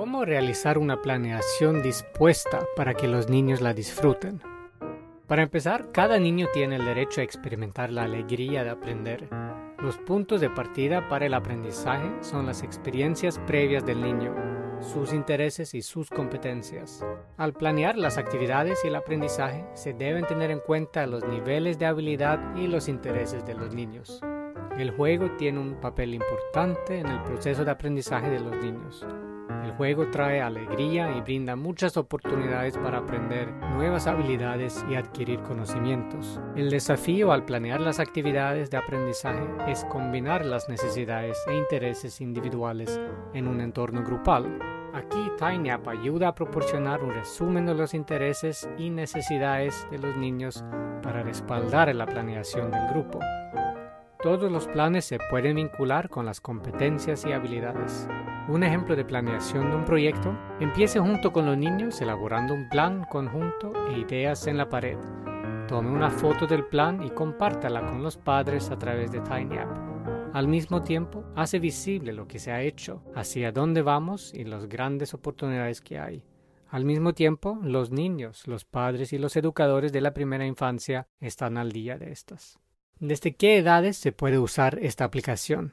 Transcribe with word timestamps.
¿Cómo 0.00 0.24
realizar 0.24 0.78
una 0.78 1.02
planeación 1.02 1.82
dispuesta 1.82 2.60
para 2.74 2.94
que 2.94 3.06
los 3.06 3.28
niños 3.28 3.60
la 3.60 3.74
disfruten? 3.74 4.40
Para 5.26 5.42
empezar, 5.42 5.92
cada 5.92 6.18
niño 6.18 6.46
tiene 6.54 6.76
el 6.76 6.86
derecho 6.86 7.20
a 7.20 7.24
experimentar 7.24 7.90
la 7.90 8.04
alegría 8.04 8.64
de 8.64 8.70
aprender. 8.70 9.28
Los 9.78 9.98
puntos 9.98 10.40
de 10.40 10.48
partida 10.48 11.06
para 11.10 11.26
el 11.26 11.34
aprendizaje 11.34 12.10
son 12.22 12.46
las 12.46 12.62
experiencias 12.62 13.38
previas 13.40 13.84
del 13.84 14.00
niño, 14.00 14.34
sus 14.80 15.12
intereses 15.12 15.74
y 15.74 15.82
sus 15.82 16.08
competencias. 16.08 17.04
Al 17.36 17.52
planear 17.52 17.98
las 17.98 18.16
actividades 18.16 18.82
y 18.82 18.88
el 18.88 18.96
aprendizaje, 18.96 19.66
se 19.74 19.92
deben 19.92 20.26
tener 20.26 20.50
en 20.50 20.60
cuenta 20.60 21.06
los 21.06 21.28
niveles 21.28 21.78
de 21.78 21.84
habilidad 21.84 22.56
y 22.56 22.68
los 22.68 22.88
intereses 22.88 23.44
de 23.44 23.52
los 23.52 23.74
niños. 23.74 24.22
El 24.78 24.92
juego 24.92 25.32
tiene 25.32 25.58
un 25.58 25.74
papel 25.74 26.14
importante 26.14 27.00
en 27.00 27.06
el 27.06 27.22
proceso 27.24 27.66
de 27.66 27.72
aprendizaje 27.72 28.30
de 28.30 28.40
los 28.40 28.56
niños. 28.64 29.04
El 29.64 29.72
juego 29.72 30.10
trae 30.10 30.40
alegría 30.40 31.16
y 31.16 31.20
brinda 31.20 31.56
muchas 31.56 31.96
oportunidades 31.96 32.78
para 32.78 32.98
aprender 32.98 33.52
nuevas 33.74 34.06
habilidades 34.06 34.84
y 34.90 34.94
adquirir 34.94 35.40
conocimientos. 35.40 36.40
El 36.56 36.70
desafío 36.70 37.32
al 37.32 37.44
planear 37.44 37.80
las 37.80 38.00
actividades 38.00 38.70
de 38.70 38.78
aprendizaje 38.78 39.46
es 39.68 39.84
combinar 39.84 40.44
las 40.46 40.68
necesidades 40.68 41.38
e 41.48 41.56
intereses 41.56 42.20
individuales 42.20 43.00
en 43.34 43.48
un 43.48 43.60
entorno 43.60 44.02
grupal. 44.02 44.58
Aquí 44.92 45.30
TinyApp 45.38 45.86
ayuda 45.86 46.28
a 46.28 46.34
proporcionar 46.34 47.02
un 47.02 47.14
resumen 47.14 47.66
de 47.66 47.74
los 47.74 47.94
intereses 47.94 48.68
y 48.76 48.90
necesidades 48.90 49.86
de 49.90 49.98
los 49.98 50.16
niños 50.16 50.64
para 51.02 51.22
respaldar 51.22 51.94
la 51.94 52.06
planeación 52.06 52.70
del 52.70 52.88
grupo. 52.88 53.20
Todos 54.22 54.50
los 54.52 54.66
planes 54.68 55.06
se 55.06 55.18
pueden 55.30 55.56
vincular 55.56 56.10
con 56.10 56.26
las 56.26 56.40
competencias 56.40 57.24
y 57.24 57.32
habilidades. 57.32 58.06
Un 58.50 58.64
ejemplo 58.64 58.96
de 58.96 59.04
planeación 59.04 59.70
de 59.70 59.76
un 59.76 59.84
proyecto, 59.84 60.36
empiece 60.58 60.98
junto 60.98 61.32
con 61.32 61.46
los 61.46 61.56
niños 61.56 62.00
elaborando 62.00 62.52
un 62.52 62.68
plan 62.68 63.04
conjunto 63.04 63.72
e 63.88 64.00
ideas 64.00 64.48
en 64.48 64.56
la 64.56 64.68
pared. 64.68 64.98
Tome 65.68 65.92
una 65.92 66.10
foto 66.10 66.48
del 66.48 66.64
plan 66.64 67.00
y 67.04 67.10
compártala 67.10 67.86
con 67.86 68.02
los 68.02 68.16
padres 68.16 68.72
a 68.72 68.76
través 68.76 69.12
de 69.12 69.20
TinyApp. 69.20 69.68
Al 70.34 70.48
mismo 70.48 70.82
tiempo, 70.82 71.22
hace 71.36 71.60
visible 71.60 72.12
lo 72.12 72.26
que 72.26 72.40
se 72.40 72.50
ha 72.50 72.60
hecho, 72.60 73.04
hacia 73.14 73.52
dónde 73.52 73.82
vamos 73.82 74.34
y 74.34 74.42
las 74.42 74.68
grandes 74.68 75.14
oportunidades 75.14 75.80
que 75.80 76.00
hay. 76.00 76.24
Al 76.70 76.84
mismo 76.84 77.14
tiempo, 77.14 77.56
los 77.62 77.92
niños, 77.92 78.48
los 78.48 78.64
padres 78.64 79.12
y 79.12 79.18
los 79.18 79.36
educadores 79.36 79.92
de 79.92 80.00
la 80.00 80.12
primera 80.12 80.44
infancia 80.44 81.06
están 81.20 81.56
al 81.56 81.70
día 81.70 81.98
de 81.98 82.10
estas. 82.10 82.58
¿Desde 82.98 83.36
qué 83.36 83.58
edades 83.58 83.96
se 83.96 84.10
puede 84.10 84.40
usar 84.40 84.80
esta 84.80 85.04
aplicación? 85.04 85.72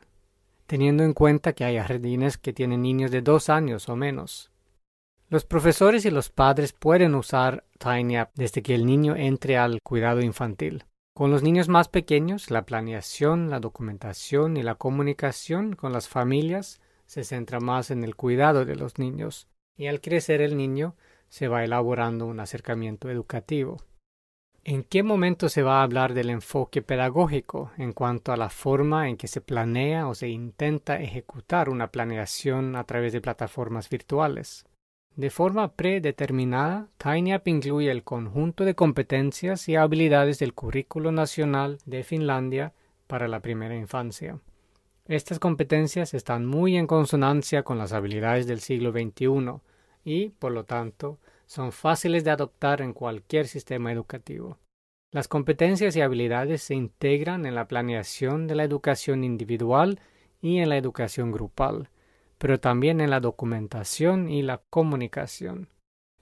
Teniendo 0.68 1.04
en 1.04 1.14
cuenta 1.14 1.54
que 1.54 1.64
hay 1.64 1.78
jardines 1.78 2.38
que 2.38 2.54
tienen 2.54 2.82
niños 2.82 3.10
de 3.10 3.22
dos 3.22 3.50
años 3.50 3.88
o 3.88 3.96
menos. 3.96 4.52
Los 5.30 5.46
profesores 5.46 6.06
y 6.06 6.12
los 6.12 6.30
padres 6.30 6.74
pueden 6.74 7.16
usar 7.16 7.66
TinyApp 7.80 8.32
desde 8.36 8.62
que 8.62 8.76
el 8.76 8.86
niño 8.86 9.16
entre 9.16 9.58
al 9.58 9.82
cuidado 9.82 10.22
infantil. 10.22 10.84
Con 11.14 11.32
los 11.32 11.42
niños 11.42 11.70
más 11.70 11.88
pequeños, 11.88 12.52
la 12.52 12.66
planeación, 12.66 13.50
la 13.50 13.60
documentación 13.60 14.58
y 14.58 14.62
la 14.62 14.76
comunicación 14.76 15.76
con 15.76 15.94
las 15.94 16.08
familias 16.10 16.82
se 17.06 17.24
centra 17.24 17.60
más 17.60 17.90
en 17.90 18.04
el 18.04 18.16
cuidado 18.16 18.66
de 18.66 18.76
los 18.76 19.00
niños, 19.00 19.48
y 19.78 19.88
al 19.88 20.02
crecer 20.02 20.42
el 20.42 20.58
niño 20.58 20.96
se 21.30 21.48
va 21.48 21.64
elaborando 21.64 22.26
un 22.26 22.40
acercamiento 22.42 23.10
educativo. 23.10 23.78
¿En 24.70 24.84
qué 24.84 25.02
momento 25.02 25.48
se 25.48 25.64
va 25.64 25.80
a 25.80 25.84
hablar 25.84 26.14
del 26.14 26.30
enfoque 26.30 26.82
pedagógico 26.82 27.72
en 27.78 27.94
cuanto 27.94 28.34
a 28.34 28.36
la 28.36 28.50
forma 28.50 29.08
en 29.08 29.16
que 29.16 29.30
se 29.30 29.40
planea 29.40 30.10
o 30.10 30.14
se 30.14 30.28
intenta 30.28 31.00
ejecutar 31.00 31.70
una 31.70 31.88
planeación 31.88 32.76
a 32.76 32.84
través 32.84 33.14
de 33.14 33.22
plataformas 33.22 33.88
virtuales? 33.88 34.66
De 35.16 35.30
forma 35.30 35.72
predeterminada, 35.72 36.90
TinyApp 36.98 37.48
incluye 37.48 37.90
el 37.90 38.04
conjunto 38.04 38.66
de 38.66 38.76
competencias 38.76 39.70
y 39.70 39.78
habilidades 39.78 40.38
del 40.40 40.54
Currículo 40.54 41.14
Nacional 41.14 41.78
de 41.86 42.04
Finlandia 42.04 42.74
para 43.08 43.30
la 43.30 43.40
primera 43.40 43.78
infancia. 43.78 44.38
Estas 45.06 45.40
competencias 45.40 46.14
están 46.14 46.46
muy 46.46 46.76
en 46.76 46.88
consonancia 46.88 47.64
con 47.64 47.78
las 47.78 47.94
habilidades 47.94 48.48
del 48.48 48.60
siglo 48.60 48.92
XXI 48.92 49.62
y, 50.04 50.32
por 50.32 50.52
lo 50.52 50.66
tanto, 50.66 51.20
son 51.48 51.72
fáciles 51.72 52.24
de 52.24 52.32
adoptar 52.32 52.82
en 52.82 52.94
cualquier 52.94 53.48
sistema 53.48 53.92
educativo. 53.92 54.60
Las 55.12 55.30
competencias 55.30 55.96
y 55.96 56.02
habilidades 56.02 56.62
se 56.62 56.76
integran 56.76 57.46
en 57.46 57.56
la 57.56 57.68
planeación 57.68 58.46
de 58.46 58.56
la 58.56 58.66
educación 58.66 59.24
individual 59.24 60.00
y 60.42 60.58
en 60.58 60.70
la 60.70 60.78
educación 60.78 61.32
grupal, 61.32 61.90
pero 62.38 62.60
también 62.60 63.00
en 63.00 63.10
la 63.10 63.22
documentación 63.22 64.30
y 64.30 64.42
la 64.44 64.62
comunicación. 64.70 65.70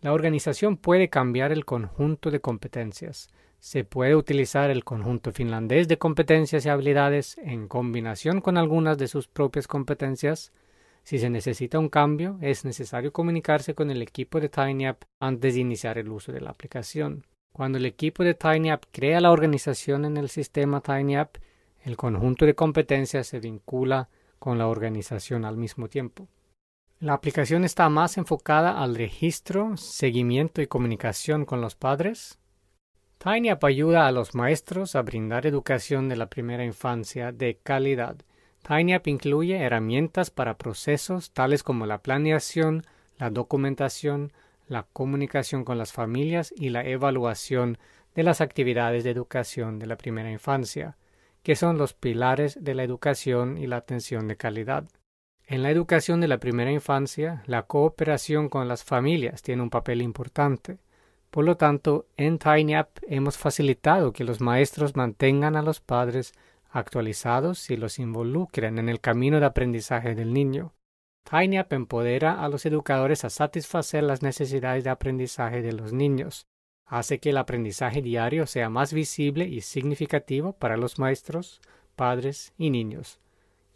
La 0.01 0.13
organización 0.13 0.77
puede 0.77 1.09
cambiar 1.09 1.51
el 1.51 1.65
conjunto 1.65 2.29
de 2.29 2.39
competencias. 2.39 3.27
Se 3.59 3.83
puede 3.83 4.15
utilizar 4.15 4.69
el 4.69 4.83
conjunto 4.83 5.31
finlandés 5.31 5.87
de 5.87 5.97
competencias 5.97 6.65
y 6.65 6.69
habilidades 6.69 7.39
en 7.39 7.67
combinación 7.67 8.39
con 8.39 8.57
algunas 8.57 8.99
de 8.99 9.07
sus 9.07 9.27
propias 9.27 9.67
competencias 9.67 10.53
si 11.05 11.19
se 11.19 11.29
necesita 11.29 11.77
un 11.77 11.89
cambio, 11.89 12.39
es 12.41 12.66
necesario 12.66 13.13
comunicarse 13.13 13.75
con 13.75 13.91
el 13.91 14.01
equipo 14.01 14.39
de 14.39 14.49
TinyApp 14.49 15.03
antes 15.19 15.53
de 15.53 15.59
iniciar 15.59 15.99
el 15.99 16.09
uso 16.09 16.31
de 16.31 16.41
la 16.41 16.49
aplicación. 16.49 17.27
Cuando 17.53 17.77
el 17.77 17.85
equipo 17.85 18.23
de 18.23 18.33
TinyApp 18.33 18.85
crea 18.91 19.21
la 19.21 19.31
organización 19.31 20.05
en 20.05 20.17
el 20.17 20.29
sistema 20.29 20.81
TinyApp, 20.81 21.35
el 21.83 21.95
conjunto 21.95 22.47
de 22.47 22.55
competencias 22.55 23.27
se 23.27 23.39
vincula 23.39 24.09
con 24.39 24.57
la 24.57 24.67
organización 24.67 25.45
al 25.45 25.57
mismo 25.57 25.89
tiempo. 25.89 26.27
La 26.99 27.13
aplicación 27.13 27.66
está 27.66 27.87
más 27.87 28.17
enfocada 28.17 28.81
al 28.81 28.95
registro, 28.95 29.77
seguimiento 29.77 30.63
y 30.63 30.67
comunicación 30.67 31.45
con 31.45 31.61
los 31.61 31.75
padres. 31.75 32.39
TinyApp 33.19 33.63
ayuda 33.63 34.07
a 34.07 34.11
los 34.11 34.33
maestros 34.33 34.95
a 34.95 35.03
brindar 35.03 35.45
educación 35.45 36.09
de 36.09 36.16
la 36.16 36.31
primera 36.31 36.66
infancia 36.66 37.31
de 37.31 37.59
calidad 37.61 38.17
TinyApp 38.67 39.07
incluye 39.07 39.57
herramientas 39.57 40.31
para 40.31 40.57
procesos 40.57 41.31
tales 41.31 41.61
como 41.61 41.85
la 41.85 41.99
planeación, 41.99 42.83
la 43.19 43.29
documentación, 43.29 44.33
la 44.67 44.87
comunicación 44.91 45.63
con 45.63 45.77
las 45.77 45.93
familias 45.93 46.51
y 46.55 46.69
la 46.69 46.83
evaluación 46.83 47.77
de 48.15 48.23
las 48.23 48.41
actividades 48.41 49.03
de 49.03 49.11
educación 49.11 49.77
de 49.77 49.85
la 49.85 49.97
primera 49.97 50.31
infancia, 50.31 50.97
que 51.43 51.55
son 51.55 51.77
los 51.77 51.93
pilares 51.93 52.57
de 52.63 52.73
la 52.73 52.83
educación 52.83 53.59
y 53.59 53.67
la 53.67 53.77
atención 53.77 54.27
de 54.27 54.35
calidad. 54.35 54.85
En 55.45 55.61
la 55.61 55.69
educación 55.69 56.19
de 56.19 56.27
la 56.27 56.39
primera 56.39 56.71
infancia, 56.71 57.43
la 57.45 57.63
cooperación 57.63 58.49
con 58.49 58.67
las 58.67 58.83
familias 58.83 59.43
tiene 59.43 59.61
un 59.61 59.69
papel 59.69 60.01
importante. 60.01 60.79
Por 61.29 61.45
lo 61.45 61.55
tanto, 61.55 62.07
en 62.17 62.39
TinyApp 62.39 62.97
hemos 63.07 63.37
facilitado 63.37 64.11
que 64.11 64.23
los 64.23 64.41
maestros 64.41 64.95
mantengan 64.95 65.55
a 65.55 65.61
los 65.61 65.81
padres 65.81 66.33
actualizados 66.75 67.69
y 67.69 67.77
los 67.77 67.99
involucren 67.99 68.77
en 68.79 68.89
el 68.89 68.99
camino 68.99 69.39
de 69.39 69.45
aprendizaje 69.45 70.13
del 70.13 70.33
niño. 70.33 70.73
TinyApp 71.23 71.71
empodera 71.73 72.43
a 72.43 72.49
los 72.49 72.65
educadores 72.65 73.23
a 73.23 73.29
satisfacer 73.29 74.03
las 74.03 74.21
necesidades 74.21 74.83
de 74.83 74.89
aprendizaje 74.89 75.61
de 75.61 75.71
los 75.71 75.93
niños, 75.93 76.47
hace 76.85 77.19
que 77.19 77.29
el 77.29 77.37
aprendizaje 77.37 78.01
diario 78.01 78.45
sea 78.45 78.69
más 78.69 78.93
visible 78.93 79.45
y 79.45 79.61
significativo 79.61 80.53
para 80.53 80.75
los 80.75 80.99
maestros, 80.99 81.61
padres 81.95 82.53
y 82.57 82.69
niños. 82.69 83.19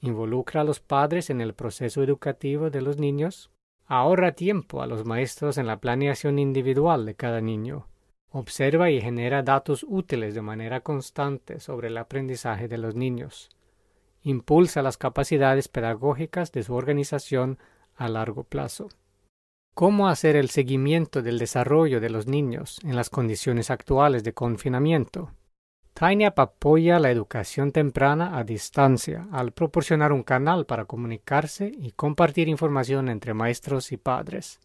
Involucra 0.02 0.62
a 0.62 0.66
los 0.66 0.80
padres 0.80 1.30
en 1.30 1.42
el 1.42 1.54
proceso 1.54 2.04
educativo 2.04 2.70
de 2.70 2.82
los 2.82 2.98
niños, 2.98 3.50
ahorra 3.86 4.34
tiempo 4.34 4.82
a 4.82 4.88
los 4.88 5.06
maestros 5.06 5.58
en 5.58 5.68
la 5.68 5.80
planeación 5.80 6.38
individual 6.38 7.06
de 7.06 7.16
cada 7.16 7.40
niño, 7.40 7.88
Observa 8.32 8.92
y 8.92 9.02
genera 9.02 9.42
datos 9.42 9.84
útiles 9.88 10.36
de 10.36 10.44
manera 10.44 10.82
constante 10.82 11.60
sobre 11.60 11.88
el 11.88 11.98
aprendizaje 11.98 12.68
de 12.68 12.78
los 12.78 12.94
niños. 12.96 13.50
Impulsa 14.22 14.84
las 14.84 14.98
capacidades 14.98 15.68
pedagógicas 15.68 16.52
de 16.52 16.62
su 16.62 16.76
organización 16.76 17.58
a 17.96 18.08
largo 18.08 18.44
plazo. 18.44 18.90
¿Cómo 19.74 20.10
hacer 20.10 20.36
el 20.36 20.50
seguimiento 20.50 21.24
del 21.24 21.40
desarrollo 21.40 22.00
de 22.00 22.10
los 22.12 22.28
niños 22.28 22.80
en 22.84 22.96
las 22.96 23.10
condiciones 23.10 23.72
actuales 23.72 24.24
de 24.24 24.34
confinamiento? 24.34 25.32
TinyApp 25.96 26.38
apoya 26.38 27.00
la 27.00 27.10
educación 27.10 27.72
temprana 27.72 28.38
a 28.38 28.44
distancia 28.44 29.28
al 29.32 29.54
proporcionar 29.54 30.12
un 30.12 30.22
canal 30.22 30.68
para 30.68 30.86
comunicarse 30.86 31.72
y 31.76 31.94
compartir 31.94 32.48
información 32.48 33.10
entre 33.10 33.34
maestros 33.34 33.92
y 33.92 33.98
padres 33.98 34.60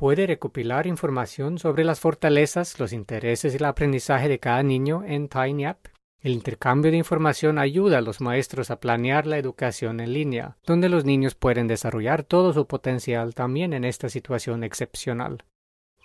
puede 0.00 0.26
recopilar 0.26 0.86
información 0.86 1.58
sobre 1.58 1.84
las 1.84 2.00
fortalezas, 2.00 2.80
los 2.80 2.94
intereses 2.94 3.52
y 3.52 3.58
el 3.58 3.66
aprendizaje 3.66 4.30
de 4.30 4.38
cada 4.38 4.62
niño 4.62 5.04
en 5.06 5.28
TinyApp. 5.28 5.88
El 6.22 6.32
intercambio 6.32 6.90
de 6.90 6.96
información 6.96 7.58
ayuda 7.58 7.98
a 7.98 8.00
los 8.00 8.22
maestros 8.22 8.70
a 8.70 8.80
planear 8.80 9.26
la 9.26 9.36
educación 9.36 10.00
en 10.00 10.14
línea, 10.14 10.56
donde 10.64 10.88
los 10.88 11.04
niños 11.04 11.34
pueden 11.34 11.66
desarrollar 11.66 12.22
todo 12.22 12.54
su 12.54 12.66
potencial 12.66 13.34
también 13.34 13.74
en 13.74 13.84
esta 13.84 14.08
situación 14.08 14.64
excepcional. 14.64 15.44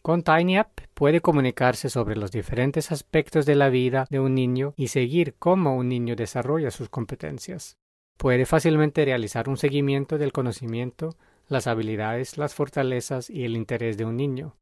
Con 0.02 0.24
TinyApp 0.24 0.78
puede 0.94 1.22
comunicarse 1.22 1.90
sobre 1.90 2.18
los 2.18 2.34
diferentes 2.34 2.92
aspectos 2.92 3.46
de 3.46 3.56
la 3.56 3.70
vida 3.70 4.08
de 4.10 4.20
un 4.20 4.36
niño 4.36 4.74
y 4.76 4.90
seguir 4.90 5.36
cómo 5.40 5.78
un 5.78 5.88
niño 5.88 6.18
desarrolla 6.18 6.70
sus 6.70 6.90
competencias. 6.90 7.78
Puede 8.18 8.46
fácilmente 8.46 9.06
realizar 9.06 9.48
un 9.48 9.56
seguimiento 9.56 10.18
del 10.18 10.34
conocimiento 10.34 11.16
las 11.48 11.68
habilidades, 11.68 12.38
las 12.38 12.54
fortalezas 12.54 13.30
y 13.30 13.46
el 13.46 13.56
interés 13.56 13.98
de 13.98 14.06
un 14.06 14.18
niño. 14.18 14.56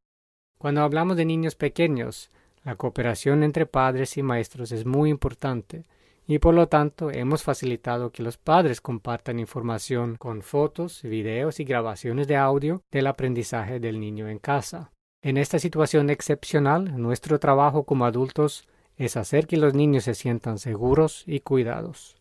Cuando 0.57 0.81
hablamos 0.81 1.17
de 1.17 1.25
niños 1.25 1.55
pequeños, 1.55 2.29
la 2.63 2.75
cooperación 2.75 3.43
entre 3.43 3.65
padres 3.65 4.17
y 4.17 4.23
maestros 4.23 4.71
es 4.71 4.85
muy 4.85 5.09
importante 5.09 5.83
y 6.25 6.39
por 6.39 6.53
lo 6.53 6.67
tanto 6.67 7.11
hemos 7.11 7.43
facilitado 7.43 8.11
que 8.11 8.23
los 8.23 8.37
padres 8.37 8.79
compartan 8.79 9.39
información 9.39 10.15
con 10.15 10.41
fotos, 10.41 11.01
videos 11.03 11.59
y 11.59 11.65
grabaciones 11.65 12.27
de 12.27 12.37
audio 12.37 12.81
del 12.91 13.07
aprendizaje 13.07 13.79
del 13.79 13.99
niño 13.99 14.29
en 14.29 14.39
casa. 14.39 14.91
En 15.21 15.37
esta 15.37 15.59
situación 15.59 16.09
excepcional, 16.09 17.01
nuestro 17.01 17.39
trabajo 17.39 17.83
como 17.83 18.05
adultos 18.05 18.67
es 18.95 19.17
hacer 19.17 19.47
que 19.47 19.57
los 19.57 19.73
niños 19.73 20.05
se 20.05 20.13
sientan 20.13 20.57
seguros 20.57 21.23
y 21.25 21.41
cuidados. 21.41 22.15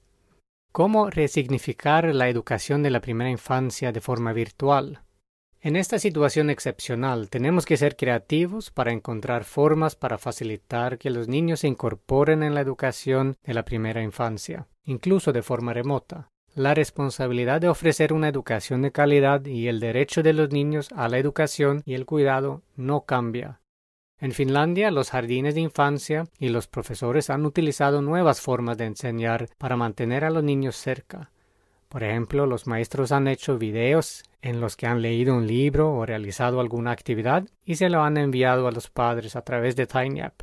¿Cómo 0.72 1.10
resignificar 1.10 2.14
la 2.14 2.30
educación 2.30 2.82
de 2.82 2.88
la 2.88 3.02
primera 3.02 3.28
infancia 3.28 3.92
de 3.92 4.00
forma 4.00 4.32
virtual? 4.32 5.02
En 5.60 5.76
esta 5.76 5.98
situación 5.98 6.48
excepcional 6.48 7.28
tenemos 7.28 7.66
que 7.66 7.76
ser 7.76 7.94
creativos 7.94 8.70
para 8.70 8.90
encontrar 8.90 9.44
formas 9.44 9.96
para 9.96 10.16
facilitar 10.16 10.96
que 10.96 11.10
los 11.10 11.28
niños 11.28 11.60
se 11.60 11.68
incorporen 11.68 12.42
en 12.42 12.54
la 12.54 12.62
educación 12.62 13.36
de 13.44 13.52
la 13.52 13.66
primera 13.66 14.02
infancia, 14.02 14.66
incluso 14.86 15.34
de 15.34 15.42
forma 15.42 15.74
remota. 15.74 16.30
La 16.54 16.72
responsabilidad 16.72 17.60
de 17.60 17.68
ofrecer 17.68 18.14
una 18.14 18.28
educación 18.28 18.80
de 18.80 18.92
calidad 18.92 19.44
y 19.44 19.68
el 19.68 19.78
derecho 19.78 20.22
de 20.22 20.32
los 20.32 20.52
niños 20.52 20.88
a 20.96 21.06
la 21.10 21.18
educación 21.18 21.82
y 21.84 21.92
el 21.92 22.06
cuidado 22.06 22.62
no 22.76 23.04
cambia. 23.04 23.60
En 24.22 24.30
Finlandia, 24.30 24.92
los 24.92 25.10
jardines 25.10 25.56
de 25.56 25.62
infancia 25.62 26.28
y 26.38 26.50
los 26.50 26.68
profesores 26.68 27.28
han 27.28 27.44
utilizado 27.44 28.02
nuevas 28.02 28.40
formas 28.40 28.78
de 28.78 28.84
enseñar 28.84 29.48
para 29.58 29.76
mantener 29.76 30.24
a 30.24 30.30
los 30.30 30.44
niños 30.44 30.76
cerca. 30.76 31.32
Por 31.88 32.04
ejemplo, 32.04 32.46
los 32.46 32.68
maestros 32.68 33.10
han 33.10 33.26
hecho 33.26 33.58
videos 33.58 34.22
en 34.40 34.60
los 34.60 34.76
que 34.76 34.86
han 34.86 35.02
leído 35.02 35.36
un 35.36 35.48
libro 35.48 35.92
o 35.92 36.06
realizado 36.06 36.60
alguna 36.60 36.92
actividad 36.92 37.48
y 37.64 37.74
se 37.74 37.88
lo 37.88 38.04
han 38.04 38.16
enviado 38.16 38.68
a 38.68 38.70
los 38.70 38.90
padres 38.90 39.34
a 39.34 39.42
través 39.42 39.74
de 39.74 39.88
TinyApp. 39.88 40.42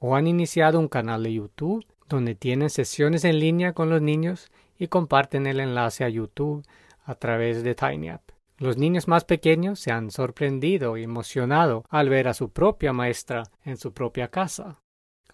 O 0.00 0.16
han 0.16 0.26
iniciado 0.26 0.80
un 0.80 0.88
canal 0.88 1.22
de 1.22 1.34
YouTube 1.34 1.86
donde 2.08 2.34
tienen 2.34 2.68
sesiones 2.68 3.24
en 3.24 3.38
línea 3.38 3.74
con 3.74 3.90
los 3.90 4.02
niños 4.02 4.50
y 4.76 4.88
comparten 4.88 5.46
el 5.46 5.60
enlace 5.60 6.02
a 6.02 6.08
YouTube 6.08 6.66
a 7.04 7.14
través 7.14 7.62
de 7.62 7.76
TinyApp. 7.76 8.22
Los 8.60 8.76
niños 8.76 9.08
más 9.08 9.24
pequeños 9.24 9.80
se 9.80 9.90
han 9.90 10.10
sorprendido 10.10 10.98
y 10.98 11.04
emocionado 11.04 11.86
al 11.88 12.10
ver 12.10 12.28
a 12.28 12.34
su 12.34 12.50
propia 12.50 12.92
maestra 12.92 13.44
en 13.64 13.78
su 13.78 13.94
propia 13.94 14.28
casa. 14.28 14.82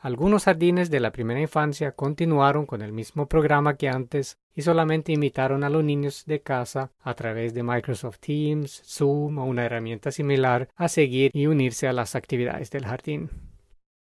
Algunos 0.01 0.45
jardines 0.45 0.91
de 0.91 1.01
la 1.01 1.11
primera 1.11 1.41
infancia 1.41 1.91
continuaron 1.91 2.67
con 2.67 2.83
el 2.83 2.93
mismo 2.93 3.27
programa 3.27 3.77
que 3.77 3.89
antes 3.89 4.39
y 4.55 4.63
solamente 4.63 5.11
invitaron 5.11 5.65
a 5.65 5.71
los 5.71 5.83
niños 5.83 6.25
de 6.27 6.41
casa 6.41 6.93
a 7.01 7.15
través 7.15 7.53
de 7.53 7.65
Microsoft 7.65 8.21
Teams, 8.21 8.83
Zoom 8.85 9.39
o 9.39 9.45
una 9.45 9.65
herramienta 9.65 10.13
similar 10.13 10.69
a 10.77 10.87
seguir 10.87 11.33
y 11.35 11.49
unirse 11.49 11.89
a 11.89 11.93
las 11.93 12.15
actividades 12.15 12.71
del 12.71 12.87
jardín. 12.87 13.31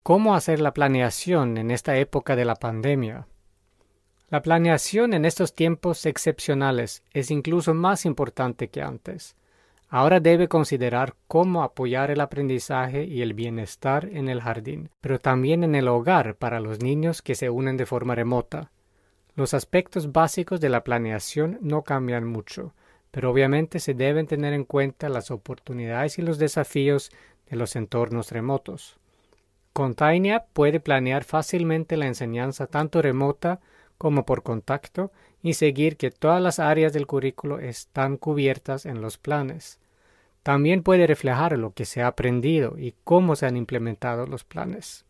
¿Cómo 0.04 0.36
hacer 0.36 0.60
la 0.60 0.74
planeación 0.74 1.58
en 1.58 1.72
esta 1.72 1.96
época 1.96 2.36
de 2.36 2.44
la 2.44 2.56
pandemia? 2.56 3.26
La 4.34 4.42
planeación 4.42 5.14
en 5.14 5.26
estos 5.26 5.54
tiempos 5.54 6.08
excepcionales 6.08 7.04
es 7.14 7.30
incluso 7.30 7.76
más 7.76 8.04
importante 8.04 8.68
que 8.68 8.82
antes. 8.82 9.36
Ahora 9.90 10.20
debe 10.20 10.48
considerar 10.48 11.14
cómo 11.28 11.62
apoyar 11.62 12.10
el 12.10 12.20
aprendizaje 12.20 13.04
y 13.04 13.22
el 13.22 13.36
bienestar 13.36 14.10
en 14.12 14.30
el 14.30 14.42
jardín, 14.42 14.90
pero 15.02 15.20
también 15.20 15.64
en 15.64 15.76
el 15.76 15.88
hogar 15.88 16.34
para 16.34 16.60
los 16.60 16.82
niños 16.82 17.22
que 17.22 17.36
se 17.36 17.52
unen 17.52 17.78
de 17.78 17.86
forma 17.86 18.16
remota. 18.16 18.72
Los 19.36 19.54
aspectos 19.54 20.12
básicos 20.12 20.60
de 20.60 20.70
la 20.70 20.84
planeación 20.84 21.60
no 21.62 21.84
cambian 21.84 22.26
mucho, 22.26 22.74
pero 23.12 23.30
obviamente 23.30 23.80
se 23.80 23.94
deben 23.94 24.26
tener 24.26 24.54
en 24.54 24.64
cuenta 24.64 25.10
las 25.10 25.30
oportunidades 25.30 26.18
y 26.18 26.24
los 26.24 26.40
desafíos 26.40 27.12
de 27.52 27.56
los 27.56 27.76
entornos 27.76 28.32
remotos. 28.32 28.98
Con 29.74 29.94
Tainia 29.94 30.46
puede 30.54 30.80
planear 30.80 31.24
fácilmente 31.24 31.98
la 31.98 32.08
enseñanza 32.08 32.66
tanto 32.66 33.00
remota 33.00 33.60
como 34.04 34.26
por 34.26 34.44
contacto 34.44 35.14
y 35.42 35.54
seguir 35.54 35.96
que 35.96 36.12
todas 36.12 36.42
las 36.42 36.60
áreas 36.60 36.92
del 36.92 37.08
currículo 37.08 37.60
están 37.60 38.18
cubiertas 38.18 38.86
en 38.86 39.00
los 39.00 39.18
planes. 39.18 39.80
También 40.44 40.84
puede 40.84 41.08
reflejar 41.08 41.58
lo 41.58 41.72
que 41.72 41.86
se 41.86 42.02
ha 42.02 42.08
aprendido 42.08 42.78
y 42.78 42.96
cómo 43.06 43.38
se 43.38 43.46
han 43.46 43.56
implementado 43.56 44.28
los 44.28 44.44
planes. 44.44 45.06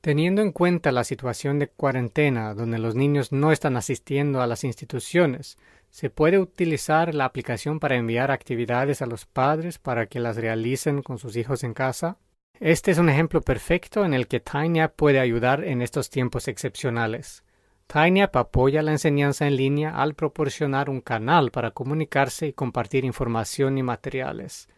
Teniendo 0.00 0.40
en 0.40 0.52
cuenta 0.52 0.92
la 0.92 1.02
situación 1.02 1.58
de 1.58 1.66
cuarentena 1.66 2.54
donde 2.54 2.78
los 2.78 2.94
niños 2.94 3.32
no 3.32 3.50
están 3.50 3.76
asistiendo 3.76 4.40
a 4.40 4.46
las 4.46 4.62
instituciones, 4.62 5.58
se 5.90 6.08
puede 6.08 6.38
utilizar 6.38 7.16
la 7.16 7.24
aplicación 7.24 7.80
para 7.80 7.96
enviar 7.96 8.30
actividades 8.30 9.02
a 9.02 9.06
los 9.06 9.26
padres 9.26 9.80
para 9.80 10.06
que 10.06 10.20
las 10.20 10.36
realicen 10.36 11.02
con 11.02 11.18
sus 11.18 11.34
hijos 11.34 11.64
en 11.64 11.74
casa. 11.74 12.18
Este 12.60 12.92
es 12.92 12.98
un 12.98 13.08
ejemplo 13.08 13.40
perfecto 13.40 14.04
en 14.04 14.14
el 14.14 14.28
que 14.28 14.38
TinyApp 14.38 14.94
puede 14.94 15.18
ayudar 15.18 15.64
en 15.64 15.82
estos 15.82 16.08
tiempos 16.08 16.46
excepcionales. 16.46 17.42
TinyApp 17.90 18.36
apoya 18.36 18.82
la 18.82 18.92
enseñanza 18.92 19.46
en 19.46 19.56
línea 19.56 19.96
al 19.96 20.14
proporcionar 20.14 20.90
un 20.90 21.00
canal 21.00 21.50
para 21.50 21.70
comunicarse 21.70 22.48
y 22.48 22.52
compartir 22.52 23.06
información 23.06 23.78
y 23.78 23.82
materiales, 23.82 24.68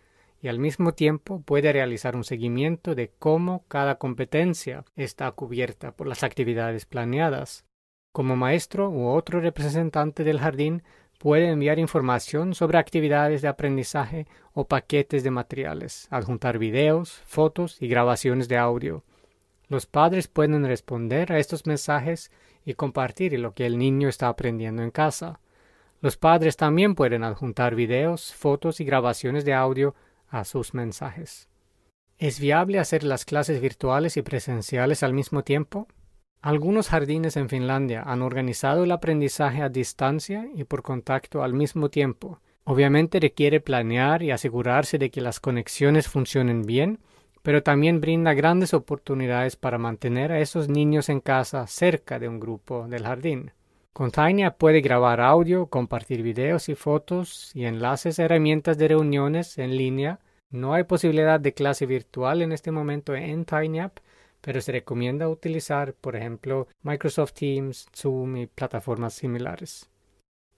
y 0.41 0.47
al 0.47 0.61
mismo 0.61 0.95
tiempo 0.95 1.43
puede 1.43 1.73
realizar 1.73 2.15
un 2.15 2.23
seguimiento 2.23 2.95
de 2.95 3.11
cómo 3.19 3.65
cada 3.67 3.97
competencia 3.97 4.85
está 4.95 5.29
cubierta 5.33 5.91
por 5.91 6.07
las 6.07 6.23
actividades 6.23 6.87
planeadas. 6.87 7.65
Como 8.13 8.37
maestro 8.37 8.89
u 8.91 9.09
otro 9.09 9.41
representante 9.41 10.23
del 10.23 10.39
jardín 10.39 10.85
puede 11.19 11.49
enviar 11.49 11.81
información 11.81 12.55
sobre 12.55 12.79
actividades 12.79 13.43
de 13.43 13.49
aprendizaje 13.49 14.29
o 14.53 14.69
paquetes 14.69 15.25
de 15.25 15.33
materiales, 15.33 16.07
adjuntar 16.11 16.59
videos, 16.59 17.21
fotos 17.25 17.77
y 17.83 17.89
grabaciones 17.89 18.47
de 18.47 18.57
audio. 18.57 19.03
Los 19.67 19.87
padres 19.87 20.29
pueden 20.29 20.65
responder 20.65 21.33
a 21.33 21.39
estos 21.39 21.67
mensajes 21.67 22.31
y 22.71 22.75
compartir 22.75 23.39
lo 23.39 23.53
que 23.55 23.67
el 23.67 23.79
niño 23.79 24.09
está 24.09 24.29
aprendiendo 24.29 24.83
en 24.83 24.91
casa. 24.91 25.41
Los 26.01 26.17
padres 26.17 26.57
también 26.57 26.95
pueden 26.95 27.25
adjuntar 27.25 27.75
videos, 27.75 28.33
fotos 28.35 28.81
y 28.81 28.85
grabaciones 28.85 29.45
de 29.45 29.55
audio 29.55 29.95
a 30.29 30.45
sus 30.45 30.73
mensajes. 30.73 31.49
¿Es 32.19 32.41
viable 32.41 32.79
hacer 32.79 33.03
las 33.05 33.25
clases 33.25 33.61
virtuales 33.61 34.17
y 34.17 34.23
presenciales 34.23 35.03
al 35.03 35.13
mismo 35.13 35.43
tiempo? 35.43 35.89
Algunos 36.43 36.89
jardines 36.89 37.37
en 37.37 37.49
Finlandia 37.49 38.03
han 38.03 38.23
organizado 38.23 38.85
el 38.85 38.93
aprendizaje 38.93 39.63
a 39.63 39.69
distancia 39.69 40.49
y 40.55 40.65
por 40.65 40.83
contacto 40.83 41.43
al 41.43 41.53
mismo 41.53 41.91
tiempo. 41.91 42.41
Obviamente 42.65 43.21
requiere 43.21 43.61
planear 43.61 44.23
y 44.23 44.31
asegurarse 44.31 44.97
de 44.97 45.11
que 45.11 45.21
las 45.21 45.41
conexiones 45.41 46.09
funcionen 46.09 46.63
bien 46.63 47.01
pero 47.43 47.63
también 47.63 48.01
brinda 48.01 48.35
grandes 48.35 48.75
oportunidades 48.75 49.57
para 49.57 49.79
mantener 49.79 50.33
a 50.33 50.41
esos 50.41 50.69
niños 50.69 51.09
en 51.09 51.21
casa 51.21 51.67
cerca 51.67 52.19
de 52.19 52.29
un 52.29 52.41
grupo 52.41 52.87
del 52.89 53.05
jardín. 53.05 53.53
Con 53.93 54.13
Tainia 54.13 54.53
puede 54.53 54.81
grabar 54.81 55.21
audio, 55.21 55.67
compartir 55.67 56.23
videos 56.23 56.69
y 56.69 56.75
fotos 56.75 57.51
y 57.55 57.65
enlaces 57.65 58.19
a 58.19 58.25
herramientas 58.25 58.79
de 58.79 58.89
reuniones 58.89 59.59
en 59.59 59.77
línea. 59.77 60.21
No 60.51 60.75
hay 60.75 60.85
posibilidad 60.85 61.41
de 61.41 61.55
clase 61.55 61.87
virtual 61.87 62.43
en 62.43 62.53
este 62.53 62.71
momento 62.71 63.15
en 63.15 63.45
TinyApp, 63.45 63.99
pero 64.41 64.61
se 64.61 64.73
recomienda 64.73 65.29
utilizar, 65.29 65.93
por 65.95 66.17
ejemplo, 66.17 66.69
Microsoft 66.83 67.33
Teams, 67.33 67.89
Zoom 67.95 68.37
y 68.37 68.47
plataformas 68.47 69.15
similares. 69.15 69.90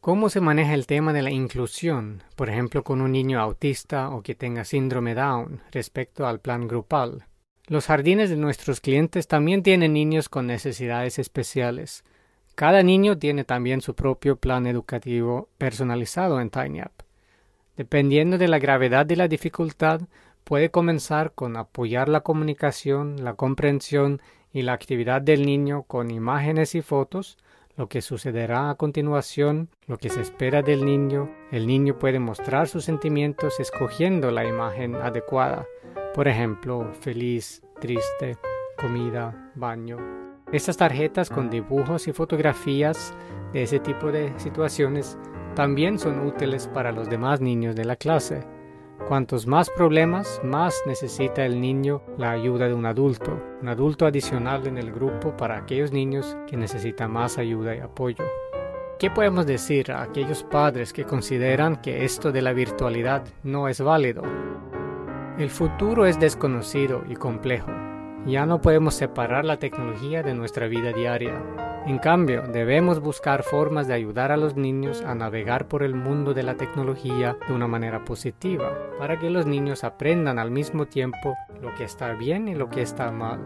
¿Cómo 0.02 0.30
se 0.30 0.40
maneja 0.40 0.74
el 0.74 0.88
tema 0.88 1.12
de 1.12 1.22
la 1.22 1.30
inclusión, 1.30 2.24
por 2.34 2.50
ejemplo, 2.50 2.82
con 2.82 3.00
un 3.00 3.12
niño 3.12 3.38
autista 3.38 4.10
o 4.10 4.20
que 4.20 4.34
tenga 4.34 4.64
síndrome 4.64 5.14
Down 5.14 5.60
respecto 5.70 6.26
al 6.26 6.40
plan 6.40 6.66
grupal? 6.66 7.26
Los 7.68 7.86
jardines 7.86 8.28
de 8.28 8.36
nuestros 8.36 8.80
clientes 8.80 9.28
también 9.28 9.62
tienen 9.62 9.92
niños 9.92 10.28
con 10.28 10.48
necesidades 10.48 11.20
especiales. 11.20 12.02
Cada 12.56 12.82
niño 12.82 13.16
tiene 13.16 13.44
también 13.44 13.80
su 13.80 13.94
propio 13.94 14.34
plan 14.34 14.66
educativo 14.66 15.50
personalizado 15.56 16.40
en 16.40 16.50
TinyApp. 16.50 17.02
Dependiendo 17.76 18.38
de 18.38 18.48
la 18.48 18.58
gravedad 18.58 19.06
de 19.06 19.14
la 19.14 19.28
dificultad, 19.28 20.00
puede 20.42 20.72
comenzar 20.72 21.30
con 21.32 21.56
apoyar 21.56 22.08
la 22.08 22.22
comunicación, 22.22 23.22
la 23.22 23.34
comprensión 23.34 24.20
y 24.52 24.62
la 24.62 24.72
actividad 24.72 25.22
del 25.22 25.46
niño 25.46 25.84
con 25.84 26.10
imágenes 26.10 26.74
y 26.74 26.82
fotos, 26.82 27.38
lo 27.76 27.88
que 27.88 28.02
sucederá 28.02 28.70
a 28.70 28.74
continuación, 28.74 29.70
lo 29.86 29.96
que 29.96 30.10
se 30.10 30.20
espera 30.20 30.62
del 30.62 30.84
niño, 30.84 31.30
el 31.50 31.66
niño 31.66 31.98
puede 31.98 32.18
mostrar 32.18 32.68
sus 32.68 32.84
sentimientos 32.84 33.60
escogiendo 33.60 34.30
la 34.30 34.44
imagen 34.44 34.94
adecuada, 34.94 35.66
por 36.14 36.28
ejemplo, 36.28 36.92
feliz, 37.00 37.62
triste, 37.80 38.36
comida, 38.76 39.50
baño. 39.54 39.96
Estas 40.52 40.76
tarjetas 40.76 41.30
con 41.30 41.48
dibujos 41.48 42.08
y 42.08 42.12
fotografías 42.12 43.14
de 43.52 43.62
ese 43.62 43.78
tipo 43.78 44.12
de 44.12 44.38
situaciones 44.38 45.18
también 45.54 45.98
son 45.98 46.26
útiles 46.26 46.68
para 46.68 46.92
los 46.92 47.08
demás 47.08 47.40
niños 47.40 47.74
de 47.74 47.86
la 47.86 47.96
clase. 47.96 48.46
Cuantos 49.08 49.46
más 49.46 49.68
problemas, 49.70 50.40
más 50.44 50.80
necesita 50.86 51.44
el 51.44 51.60
niño 51.60 52.02
la 52.18 52.30
ayuda 52.30 52.68
de 52.68 52.74
un 52.74 52.86
adulto, 52.86 53.42
un 53.60 53.68
adulto 53.68 54.06
adicional 54.06 54.66
en 54.66 54.78
el 54.78 54.92
grupo 54.92 55.36
para 55.36 55.58
aquellos 55.58 55.92
niños 55.92 56.36
que 56.46 56.56
necesitan 56.56 57.12
más 57.12 57.36
ayuda 57.36 57.74
y 57.74 57.80
apoyo. 57.80 58.24
¿Qué 58.98 59.10
podemos 59.10 59.46
decir 59.46 59.90
a 59.90 60.02
aquellos 60.02 60.44
padres 60.44 60.92
que 60.92 61.04
consideran 61.04 61.82
que 61.82 62.04
esto 62.04 62.30
de 62.30 62.42
la 62.42 62.52
virtualidad 62.52 63.24
no 63.42 63.66
es 63.66 63.80
válido? 63.80 64.22
El 65.38 65.50
futuro 65.50 66.06
es 66.06 66.20
desconocido 66.20 67.02
y 67.08 67.16
complejo. 67.16 67.70
Ya 68.26 68.46
no 68.46 68.60
podemos 68.60 68.94
separar 68.94 69.44
la 69.44 69.58
tecnología 69.58 70.22
de 70.22 70.32
nuestra 70.32 70.68
vida 70.68 70.92
diaria. 70.92 71.42
En 71.86 71.98
cambio, 71.98 72.42
debemos 72.42 73.00
buscar 73.00 73.42
formas 73.42 73.88
de 73.88 73.94
ayudar 73.94 74.30
a 74.30 74.36
los 74.36 74.54
niños 74.54 75.02
a 75.02 75.16
navegar 75.16 75.66
por 75.66 75.82
el 75.82 75.96
mundo 75.96 76.32
de 76.32 76.44
la 76.44 76.54
tecnología 76.54 77.36
de 77.48 77.52
una 77.52 77.66
manera 77.66 78.04
positiva, 78.04 78.78
para 79.00 79.18
que 79.18 79.28
los 79.28 79.46
niños 79.46 79.82
aprendan 79.82 80.38
al 80.38 80.52
mismo 80.52 80.86
tiempo 80.86 81.34
lo 81.60 81.74
que 81.74 81.82
está 81.82 82.12
bien 82.12 82.46
y 82.46 82.54
lo 82.54 82.70
que 82.70 82.82
está 82.82 83.10
mal. 83.10 83.40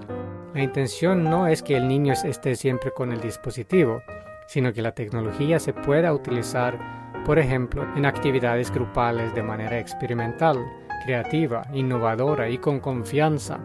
La 0.53 0.63
intención 0.63 1.25
no 1.25 1.47
es 1.47 1.63
que 1.63 1.79
el 1.79 1.89
niño 1.89 2.13
esté 2.13 2.55
siempre 2.55 2.91
con 2.91 3.13
el 3.13 3.21
dispositivo, 3.23 4.03
sino 4.47 4.75
que 4.75 4.83
la 4.83 4.93
tecnología 4.93 5.59
se 5.59 5.73
pueda 5.73 6.13
utilizar, 6.13 6.79
por 7.25 7.39
ejemplo, 7.39 7.87
en 7.97 8.05
actividades 8.05 8.71
grupales 8.71 9.35
de 9.35 9.43
manera 9.43 9.79
experimental, 9.79 10.63
creativa, 11.07 11.67
innovadora 11.73 12.51
y 12.51 12.59
con 12.59 12.81
confianza. 12.81 13.59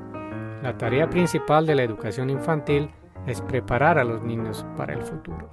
La 0.61 0.77
tarea 0.77 1.09
principal 1.09 1.65
de 1.65 1.75
la 1.75 1.83
educación 1.83 2.29
infantil 2.29 2.91
es 3.25 3.41
preparar 3.41 3.97
a 3.97 4.03
los 4.03 4.21
niños 4.21 4.65
para 4.77 4.93
el 4.93 5.01
futuro. 5.01 5.49